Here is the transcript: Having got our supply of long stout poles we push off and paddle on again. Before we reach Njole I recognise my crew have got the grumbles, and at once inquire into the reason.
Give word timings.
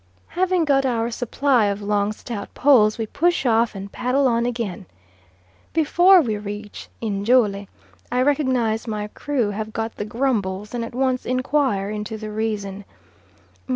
Having 0.29 0.65
got 0.65 0.83
our 0.83 1.11
supply 1.11 1.65
of 1.65 1.79
long 1.79 2.11
stout 2.11 2.51
poles 2.55 2.97
we 2.97 3.05
push 3.05 3.45
off 3.45 3.75
and 3.75 3.91
paddle 3.91 4.27
on 4.27 4.47
again. 4.47 4.87
Before 5.73 6.21
we 6.21 6.39
reach 6.39 6.89
Njole 7.03 7.67
I 8.11 8.21
recognise 8.23 8.87
my 8.87 9.09
crew 9.09 9.51
have 9.51 9.73
got 9.73 9.97
the 9.97 10.05
grumbles, 10.05 10.73
and 10.73 10.83
at 10.83 10.95
once 10.95 11.23
inquire 11.23 11.91
into 11.91 12.17
the 12.17 12.31
reason. 12.31 12.83